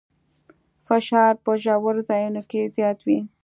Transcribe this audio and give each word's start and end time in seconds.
فشار 0.87 1.33
په 1.43 1.51
ژورو 1.63 2.01
ځایونو 2.09 2.41
کې 2.49 2.61
زیات 2.75 2.99
وي. 3.07 3.19